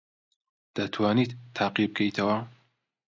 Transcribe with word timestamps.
دەتوانیت 0.75 1.31
تاقی 1.57 1.85
بکەیتەوە؟ 1.89 2.37